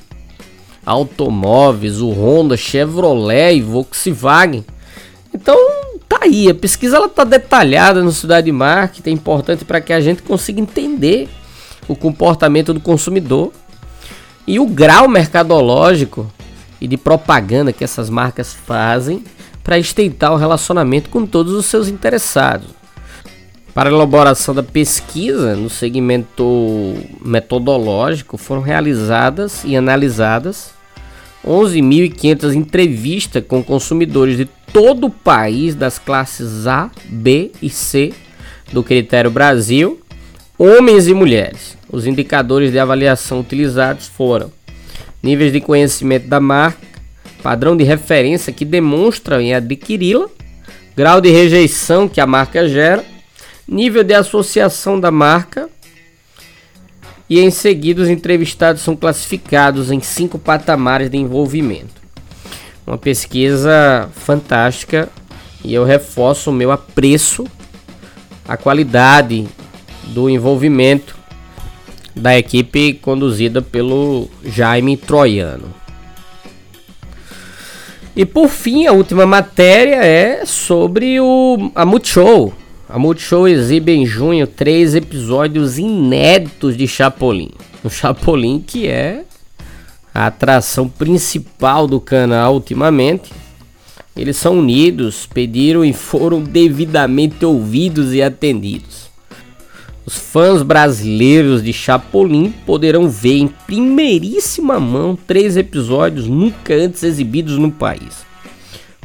Automóveis, 0.85 2.01
o 2.01 2.09
Honda, 2.09 2.57
Chevrolet 2.57 3.55
e 3.55 3.61
Volkswagen. 3.61 4.65
Então, 5.33 5.57
tá 6.09 6.19
aí, 6.23 6.49
a 6.49 6.55
pesquisa 6.55 6.97
ela 6.97 7.09
tá 7.09 7.23
detalhada 7.23 8.03
no 8.03 8.11
Cidade 8.11 8.51
Market, 8.51 9.07
é 9.07 9.09
importante 9.09 9.63
para 9.63 9.81
que 9.81 9.93
a 9.93 10.01
gente 10.01 10.21
consiga 10.21 10.59
entender 10.59 11.29
o 11.87 11.95
comportamento 11.95 12.73
do 12.73 12.79
consumidor 12.79 13.51
e 14.45 14.59
o 14.59 14.65
grau 14.65 15.07
mercadológico 15.07 16.31
e 16.79 16.87
de 16.87 16.97
propaganda 16.97 17.73
que 17.73 17.83
essas 17.83 18.09
marcas 18.09 18.53
fazem 18.53 19.23
para 19.63 19.79
estreitar 19.79 20.33
o 20.33 20.37
relacionamento 20.37 21.09
com 21.09 21.25
todos 21.25 21.53
os 21.53 21.65
seus 21.65 21.87
interessados. 21.87 22.67
Para 23.73 23.89
a 23.89 23.93
elaboração 23.93 24.53
da 24.53 24.61
pesquisa 24.61 25.55
no 25.55 25.69
segmento 25.69 26.95
metodológico 27.25 28.37
foram 28.37 28.61
realizadas 28.61 29.63
e 29.65 29.75
analisadas 29.75 30.71
11.500 31.45 32.53
entrevistas 32.53 33.43
com 33.47 33.63
consumidores 33.63 34.37
de 34.37 34.45
todo 34.71 35.07
o 35.07 35.09
país 35.09 35.75
das 35.75 35.99
classes 35.99 36.67
A, 36.67 36.89
B 37.07 37.51
e 37.61 37.69
C 37.69 38.13
do 38.71 38.81
critério 38.83 39.29
Brasil, 39.29 39.99
homens 40.57 41.07
e 41.07 41.13
mulheres. 41.13 41.77
Os 41.91 42.07
indicadores 42.07 42.71
de 42.71 42.79
avaliação 42.79 43.39
utilizados 43.39 44.07
foram 44.07 44.51
níveis 45.21 45.51
de 45.51 45.59
conhecimento 45.59 46.27
da 46.27 46.39
marca, 46.39 46.87
padrão 47.41 47.75
de 47.75 47.83
referência 47.83 48.53
que 48.53 48.65
demonstram 48.65 49.41
em 49.41 49.53
adquiri-la, 49.53 50.27
grau 50.95 51.19
de 51.19 51.29
rejeição 51.29 52.07
que 52.07 52.21
a 52.21 52.25
marca 52.25 52.67
gera, 52.67 53.03
nível 53.67 54.03
de 54.03 54.13
associação 54.13 54.99
da 54.99 55.11
marca. 55.11 55.69
E 57.29 57.39
em 57.39 57.49
seguida, 57.49 58.01
os 58.01 58.09
entrevistados 58.09 58.81
são 58.81 58.95
classificados 58.95 59.91
em 59.91 60.01
cinco 60.01 60.37
patamares 60.37 61.09
de 61.09 61.17
envolvimento. 61.17 62.01
Uma 62.85 62.97
pesquisa 62.97 64.09
fantástica 64.13 65.09
e 65.63 65.73
eu 65.73 65.85
reforço 65.85 66.49
o 66.49 66.53
meu 66.53 66.71
apreço 66.71 67.45
à 68.47 68.57
qualidade 68.57 69.47
do 70.07 70.29
envolvimento 70.29 71.15
da 72.15 72.37
equipe 72.37 72.93
conduzida 72.93 73.61
pelo 73.61 74.29
Jaime 74.43 74.97
Troiano. 74.97 75.73
E 78.15 78.25
por 78.25 78.47
fim, 78.47 78.85
a 78.85 78.91
última 78.91 79.25
matéria 79.25 80.05
é 80.05 80.45
sobre 80.45 81.19
o 81.19 81.71
a 81.73 81.83
Multishow, 81.83 82.53
a 82.93 82.99
Multishow 82.99 83.47
exibe 83.47 83.91
em 83.91 84.05
junho 84.05 84.45
três 84.45 84.93
episódios 84.93 85.79
inéditos 85.79 86.77
de 86.77 86.87
Chapolin. 86.87 87.49
O 87.83 87.89
Chapolin 87.89 88.59
que 88.59 88.87
é 88.87 89.23
a 90.13 90.27
atração 90.27 90.87
principal 90.87 91.87
do 91.87 91.99
canal 91.99 92.53
ultimamente. 92.53 93.31
Eles 94.15 94.37
são 94.37 94.59
unidos, 94.59 95.25
pediram 95.25 95.83
e 95.83 95.91
foram 95.91 96.39
devidamente 96.43 97.43
ouvidos 97.43 98.13
e 98.13 98.21
atendidos. 98.21 99.09
Os 100.05 100.15
fãs 100.15 100.61
brasileiros 100.61 101.63
de 101.63 101.73
Chapolin 101.73 102.53
poderão 102.63 103.09
ver 103.09 103.37
em 103.37 103.47
primeiríssima 103.47 104.79
mão 104.79 105.15
três 105.15 105.57
episódios 105.57 106.27
nunca 106.27 106.75
antes 106.75 107.01
exibidos 107.01 107.57
no 107.57 107.71
país. 107.71 108.23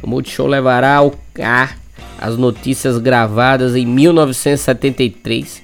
O 0.03 0.07
Multishow 0.07 0.45
levará 0.45 0.97
ao 0.97 1.15
ar 1.41 1.78
as 2.19 2.37
notícias 2.37 2.97
gravadas 2.97 3.75
em 3.75 3.85
1973 3.85 5.63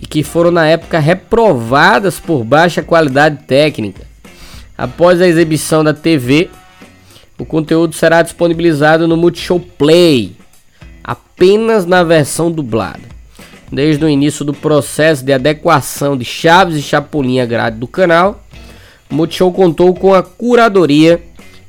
e 0.00 0.06
que 0.06 0.22
foram 0.22 0.50
na 0.50 0.66
época 0.66 0.98
reprovadas 0.98 2.20
por 2.20 2.44
baixa 2.44 2.82
qualidade 2.82 3.44
técnica. 3.44 4.06
Após 4.76 5.20
a 5.20 5.26
exibição 5.26 5.82
da 5.82 5.92
TV, 5.92 6.50
o 7.38 7.44
conteúdo 7.44 7.94
será 7.94 8.22
disponibilizado 8.22 9.08
no 9.08 9.16
Multishow 9.16 9.58
Play, 9.58 10.36
apenas 11.02 11.86
na 11.86 12.04
versão 12.04 12.50
dublada. 12.50 13.08
Desde 13.70 14.04
o 14.04 14.08
início 14.08 14.44
do 14.44 14.52
processo 14.52 15.24
de 15.24 15.32
adequação 15.32 16.16
de 16.16 16.24
Chaves 16.24 16.76
e 16.76 16.82
Chapolin 16.82 17.40
à 17.40 17.46
grade 17.46 17.76
do 17.76 17.86
canal, 17.86 18.42
o 19.10 19.14
Multishow 19.14 19.52
contou 19.52 19.94
com 19.94 20.14
a 20.14 20.22
curadoria 20.22 21.20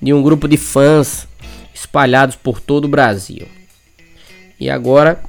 de 0.02 0.14
um 0.14 0.22
grupo 0.22 0.48
de 0.48 0.58
fãs 0.58 1.28
espalhados 1.74 2.36
por 2.36 2.60
todo 2.60 2.86
o 2.86 2.90
Brasil. 2.90 3.59
E 4.60 4.70
agora 4.70 5.22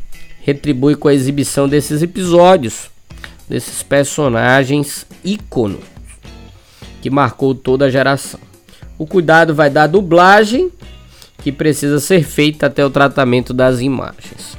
retribui 0.43 0.97
com 0.97 1.09
a 1.09 1.15
exibição 1.15 1.69
desses 1.69 2.03
episódios, 2.03 2.91
desses 3.49 3.83
personagens 3.83 5.07
íconos 5.25 5.85
que 7.01 7.11
marcou 7.11 7.55
toda 7.55 7.87
a 7.87 7.91
geração. 7.91 8.41
O 8.99 9.07
cuidado 9.07 9.55
vai 9.55 9.71
dar 9.71 9.87
dublagem 9.87 10.71
que 11.43 11.51
precisa 11.51 11.99
ser 12.01 12.23
feita 12.23 12.67
até 12.67 12.85
o 12.85 12.91
tratamento 12.91 13.55
das 13.55 13.81
imagens. 13.81 14.59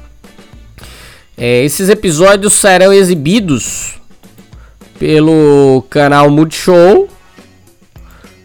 É, 1.36 1.64
esses 1.64 1.88
episódios 1.88 2.54
serão 2.54 2.92
exibidos 2.92 4.00
pelo 4.98 5.84
canal 5.88 6.30
Multishow 6.30 7.08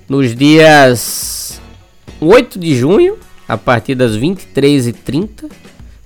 nos 0.08 0.36
dias 0.36 1.60
8 2.20 2.58
de 2.58 2.76
junho, 2.76 3.18
a 3.48 3.58
partir 3.58 3.96
das 3.96 4.18
23h30, 4.18 5.50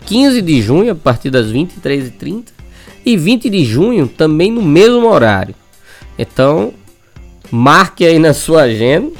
15 0.05 0.41
de 0.41 0.61
junho, 0.61 0.91
a 0.91 0.95
partir 0.95 1.29
das 1.29 1.47
23h30 1.47 2.45
e 3.05 3.17
20 3.17 3.49
de 3.49 3.65
junho, 3.65 4.07
também 4.07 4.51
no 4.51 4.61
mesmo 4.61 5.07
horário. 5.07 5.55
Então, 6.17 6.73
marque 7.51 8.05
aí 8.05 8.19
na 8.19 8.33
sua 8.33 8.63
agenda 8.63 9.11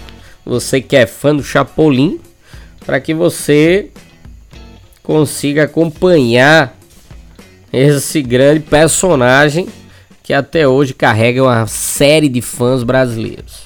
você 0.46 0.82
que 0.82 0.96
é 0.96 1.06
fã 1.06 1.36
do 1.36 1.44
Chapolin, 1.44 2.20
para 2.86 3.00
que 3.00 3.14
você 3.14 3.90
consiga 5.04 5.64
acompanhar 5.64 6.78
esse 7.72 8.22
grande 8.22 8.62
personagem 8.62 9.68
que 10.24 10.34
até 10.34 10.68
hoje 10.68 10.94
carrega 10.94 11.44
uma 11.44 11.68
série 11.68 12.28
de 12.28 12.42
fãs 12.42 12.84
brasileiros. 12.84 13.66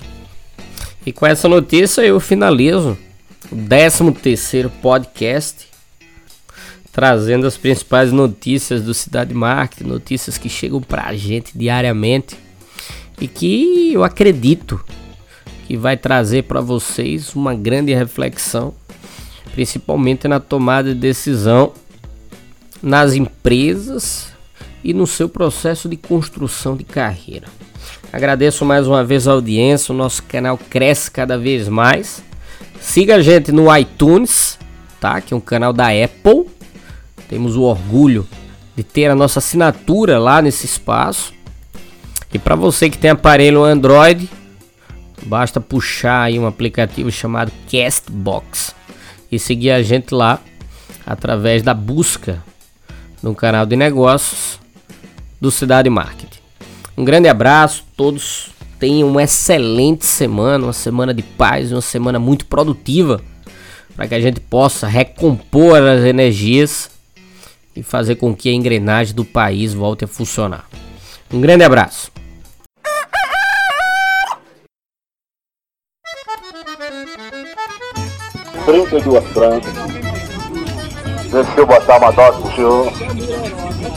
E 1.05 1.11
com 1.11 1.25
essa 1.25 1.47
notícia 1.47 2.01
eu 2.01 2.19
finalizo 2.19 2.97
o 3.51 3.55
13 3.55 4.11
terceiro 4.13 4.69
podcast 4.81 5.67
trazendo 6.95 7.45
as 7.45 7.57
principais 7.57 8.13
notícias 8.13 8.81
do 8.81 8.93
Cidade 8.93 9.33
Marketing, 9.33 9.83
notícias 9.83 10.37
que 10.37 10.47
chegam 10.47 10.79
para 10.79 11.07
a 11.07 11.13
gente 11.13 11.51
diariamente 11.53 12.37
e 13.19 13.27
que 13.27 13.91
eu 13.91 14.01
acredito 14.01 14.79
que 15.67 15.75
vai 15.75 15.97
trazer 15.97 16.43
para 16.43 16.61
vocês 16.61 17.35
uma 17.35 17.53
grande 17.53 17.93
reflexão, 17.93 18.73
principalmente 19.53 20.25
na 20.25 20.39
tomada 20.39 20.93
de 20.93 20.99
decisão 21.01 21.73
nas 22.81 23.13
empresas 23.13 24.27
e 24.81 24.93
no 24.93 25.05
seu 25.05 25.27
processo 25.27 25.89
de 25.89 25.97
construção 25.97 26.77
de 26.77 26.85
carreira. 26.85 27.47
Agradeço 28.13 28.63
mais 28.63 28.87
uma 28.87 29.03
vez 29.03 29.27
a 29.27 29.33
audiência, 29.33 29.93
o 29.93 29.97
nosso 29.97 30.23
canal 30.23 30.57
cresce 30.57 31.11
cada 31.11 31.37
vez 31.37 31.67
mais. 31.67 32.23
Siga 32.79 33.15
a 33.15 33.21
gente 33.21 33.51
no 33.51 33.75
iTunes, 33.75 34.57
tá? 35.01 35.19
Que 35.19 35.33
é 35.33 35.37
um 35.37 35.41
canal 35.41 35.73
da 35.73 35.87
Apple. 35.87 36.54
Temos 37.27 37.55
o 37.55 37.63
orgulho 37.63 38.27
de 38.75 38.83
ter 38.83 39.09
a 39.09 39.15
nossa 39.15 39.39
assinatura 39.39 40.19
lá 40.19 40.41
nesse 40.41 40.65
espaço. 40.65 41.33
E 42.33 42.39
para 42.39 42.55
você 42.55 42.89
que 42.89 42.97
tem 42.97 43.11
aparelho 43.11 43.63
Android, 43.63 44.29
Basta 45.25 45.59
puxar 45.59 46.23
aí 46.23 46.37
um 46.37 46.45
aplicativo 46.45 47.11
chamado 47.11 47.51
Castbox 47.71 48.75
e 49.31 49.39
seguir 49.39 49.71
a 49.71 49.81
gente 49.81 50.13
lá 50.13 50.39
através 51.03 51.63
da 51.63 51.73
busca 51.73 52.43
no 53.23 53.33
canal 53.33 53.65
de 53.65 53.75
negócios 53.75 54.59
do 55.41 55.49
Cidade 55.49 55.89
Marketing. 55.89 56.39
Um 56.95 57.03
grande 57.03 57.27
abraço, 57.27 57.83
todos 57.97 58.49
tenham 58.79 59.09
uma 59.09 59.23
excelente 59.23 60.05
semana, 60.05 60.65
uma 60.65 60.73
semana 60.73 61.11
de 61.11 61.23
paz, 61.23 61.71
uma 61.71 61.81
semana 61.81 62.19
muito 62.19 62.45
produtiva 62.45 63.19
para 63.95 64.07
que 64.07 64.13
a 64.13 64.21
gente 64.21 64.39
possa 64.39 64.85
recompor 64.85 65.81
as 65.81 66.03
energias 66.03 66.91
e 67.75 67.83
fazer 67.83 68.15
com 68.15 68.35
que 68.35 68.49
a 68.49 68.53
engrenagem 68.53 69.13
do 69.13 69.25
país 69.25 69.73
volte 69.73 70.05
a 70.05 70.07
funcionar. 70.07 70.65
Um 71.31 71.41
grande 71.41 71.63
abraço. 71.63 72.11
32 78.65 79.23
francas. 79.27 79.73
Deixa 81.31 81.59
eu 81.59 81.67
botar 81.67 81.97
uma 81.97 82.11
dose 82.11 82.41
pro 82.41 82.55
senhor. 82.55 82.93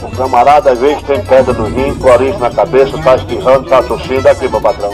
O 0.03 0.15
camarada 0.15 0.71
às 0.71 0.79
vezes 0.79 1.01
tem 1.03 1.23
pedra 1.23 1.53
no 1.53 1.65
rim, 1.65 1.95
clorinho 1.95 2.37
na 2.37 2.49
cabeça, 2.51 2.97
tá 3.01 3.15
espirrando, 3.15 3.69
tá 3.69 3.81
tossindo, 3.81 4.27
aqui 4.27 4.47
meu 4.47 4.61
patrão. 4.61 4.91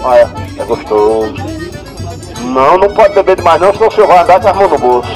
Olha, 0.00 0.28
é 0.58 0.64
gostoso. 0.64 1.57
Não, 2.48 2.78
não 2.78 2.88
pode 2.94 3.14
beber 3.14 3.36
demais 3.36 3.60
não, 3.60 3.72
senão 3.72 3.88
o 3.88 3.92
senhor 3.92 4.06
vai 4.06 4.18
andar 4.18 4.40
com 4.40 4.48
as 4.48 4.56
mãos 4.56 4.70
no 4.70 4.78
bolso. 4.78 5.10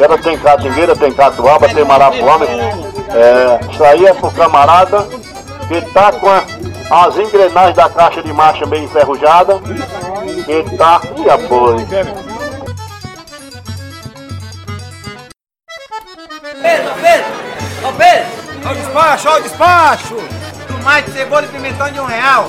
Ela 0.00 0.18
tem 0.18 0.38
catingueira, 0.38 0.96
tem 0.96 1.12
catuaba, 1.12 1.68
tem 1.68 1.84
marapuama. 1.84 2.46
É, 2.46 3.60
isso 3.70 3.84
aí 3.84 4.06
é 4.06 4.14
pro 4.14 4.30
camarada 4.30 5.06
que 5.68 5.80
tá 5.92 6.10
com 6.12 6.28
a, 6.28 6.44
as 7.06 7.16
engrenagens 7.16 7.76
da 7.76 7.88
caixa 7.88 8.22
de 8.22 8.32
marcha 8.32 8.66
bem 8.66 8.84
enferrujada. 8.84 9.60
Que 10.44 10.76
tá, 10.76 11.00
e 11.16 11.30
apoio. 11.30 11.86
Pedro, 16.60 16.94
Pedro! 17.00 17.26
Ô 17.88 17.92
Pedro! 17.92 18.26
Ó 18.66 18.70
o 18.70 18.74
despacho, 18.74 19.28
ó 19.28 19.36
o 19.36 19.42
despacho! 19.42 20.16
Tomate, 20.66 21.10
cebola 21.10 21.44
e 21.44 21.48
pimentão 21.48 21.90
de 21.90 22.00
um 22.00 22.04
real. 22.04 22.48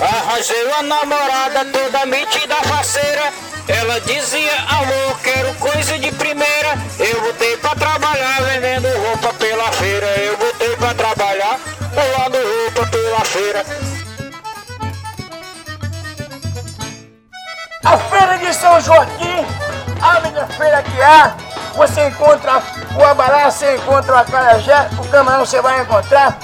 Arranjei 0.00 0.64
uma 0.66 0.82
namorada 0.82 1.64
toda 1.66 2.06
metida 2.06 2.56
faceira. 2.64 3.32
Ela 3.68 4.00
dizia, 4.00 4.52
amor, 4.68 5.20
quero 5.22 5.54
coisa 5.54 5.98
de 5.98 6.10
primeira. 6.12 6.76
Eu 6.98 7.20
botei 7.22 7.56
pra 7.58 7.74
trabalhar 7.74 8.42
vendendo 8.42 8.88
roupa 9.06 9.32
pela 9.34 9.72
feira. 9.72 10.06
Eu 10.18 10.36
botei 10.36 10.76
pra 10.76 10.94
trabalhar 10.94 11.58
pulando 11.94 12.38
roupa 12.64 12.90
pela 12.90 13.20
feira. 13.20 13.64
A 17.84 17.98
feira 17.98 18.38
de 18.38 18.54
São 18.54 18.80
Joaquim, 18.80 19.46
a 20.02 20.20
melhor 20.20 20.48
feira 20.48 20.82
que 20.82 21.02
há. 21.02 21.36
Você 21.74 22.06
encontra 22.06 22.62
o 22.96 23.04
abará, 23.04 23.50
você 23.50 23.76
encontra 23.76 24.12
o 24.12 24.18
acarajé, 24.18 24.88
o 24.98 25.08
camarão 25.08 25.44
você 25.44 25.60
vai 25.60 25.80
encontrar. 25.82 26.38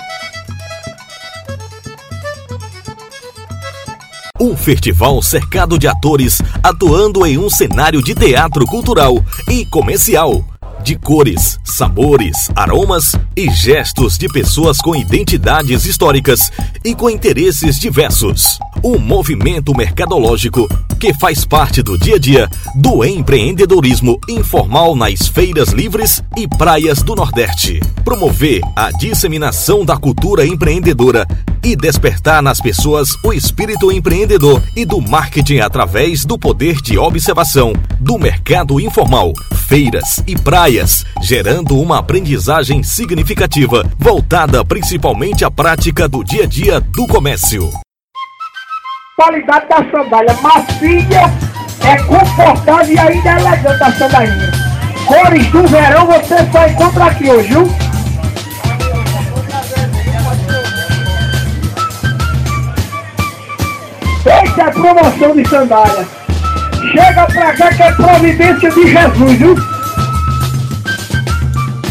Um 4.40 4.56
festival 4.56 5.20
cercado 5.20 5.78
de 5.78 5.86
atores 5.86 6.40
atuando 6.62 7.26
em 7.26 7.36
um 7.36 7.50
cenário 7.50 8.02
de 8.02 8.14
teatro 8.14 8.64
cultural 8.64 9.22
e 9.46 9.66
comercial. 9.66 10.42
De 10.82 10.96
cores, 10.96 11.60
sabores, 11.62 12.50
aromas 12.56 13.14
e 13.36 13.50
gestos 13.50 14.16
de 14.16 14.28
pessoas 14.28 14.80
com 14.80 14.96
identidades 14.96 15.84
históricas 15.84 16.50
e 16.82 16.94
com 16.94 17.10
interesses 17.10 17.78
diversos. 17.78 18.58
Um 18.82 18.98
movimento 18.98 19.76
mercadológico 19.76 20.66
que 20.98 21.12
faz 21.12 21.44
parte 21.44 21.82
do 21.82 21.98
dia 21.98 22.16
a 22.16 22.18
dia 22.18 22.48
do 22.74 23.04
empreendedorismo 23.04 24.18
informal 24.26 24.96
nas 24.96 25.28
feiras 25.28 25.68
livres 25.68 26.22
e 26.34 26.48
praias 26.48 27.02
do 27.02 27.14
Nordeste. 27.14 27.78
Promover 28.02 28.62
a 28.74 28.90
disseminação 28.90 29.84
da 29.84 29.98
cultura 29.98 30.46
empreendedora 30.46 31.26
e 31.62 31.76
despertar 31.76 32.42
nas 32.42 32.60
pessoas 32.60 33.16
o 33.24 33.32
espírito 33.32 33.92
empreendedor 33.92 34.62
e 34.76 34.84
do 34.84 35.00
marketing 35.00 35.58
através 35.58 36.24
do 36.24 36.38
poder 36.38 36.80
de 36.80 36.98
observação 36.98 37.72
do 37.98 38.18
mercado 38.18 38.80
informal, 38.80 39.32
feiras 39.68 40.22
e 40.26 40.36
praias, 40.36 41.04
gerando 41.20 41.78
uma 41.78 41.98
aprendizagem 41.98 42.82
significativa 42.82 43.84
voltada 43.98 44.64
principalmente 44.64 45.44
à 45.44 45.50
prática 45.50 46.08
do 46.08 46.24
dia 46.24 46.44
a 46.44 46.46
dia 46.46 46.80
do 46.80 47.06
comércio. 47.06 47.70
Qualidade 49.16 49.68
da 49.68 49.76
sandália 49.90 50.36
macia, 50.42 51.50
é 51.82 51.96
confortável 52.04 52.94
e 52.94 52.98
ainda 52.98 53.30
é 53.30 53.40
elegante 53.40 53.82
a 53.82 53.92
sandalinha. 53.92 54.52
Cores 55.06 55.46
do 55.48 55.66
verão 55.66 56.06
você 56.06 56.36
só 56.50 56.66
encontra 56.66 57.04
aqui 57.06 57.28
hoje, 57.28 57.48
viu? 57.48 57.89
Essa 64.24 64.62
é 64.62 64.70
promoção 64.70 65.34
de 65.34 65.48
sandália. 65.48 66.06
Chega 66.92 67.26
pra 67.26 67.52
cá 67.54 67.72
que 67.72 67.82
é 67.82 67.92
providência 67.92 68.70
de 68.70 68.90
Jesus, 68.90 69.38
viu? 69.38 69.56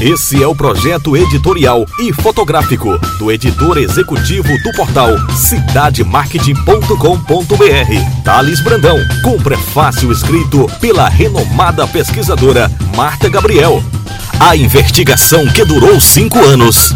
Esse 0.02 0.42
é 0.42 0.48
o 0.48 0.56
projeto 0.56 1.18
editorial 1.18 1.86
e 2.00 2.13
fotográfico 2.13 2.98
do 3.18 3.30
editor 3.30 3.78
executivo 3.78 4.48
do 4.63 4.72
portal 4.72 5.10
cidademarketing.com.br, 5.36 8.24
Thales 8.24 8.62
Brandão, 8.62 8.98
com 9.24 9.38
prefácio 9.38 10.10
escrito 10.10 10.72
pela 10.80 11.10
renomada 11.10 11.86
pesquisadora 11.86 12.72
Marta 12.96 13.28
Gabriel. 13.28 13.84
A 14.39 14.56
investigação 14.56 15.46
que 15.48 15.65
durou 15.65 16.00
cinco 16.00 16.39
anos 16.39 16.96